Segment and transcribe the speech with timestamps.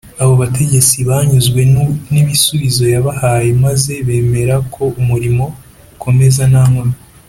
[0.21, 1.59] Abo bategetsi banyuzwe
[2.13, 5.43] n ibisubizo yabahaye maze bemera ko umurimo
[5.95, 6.97] ukomeza nta nkomyi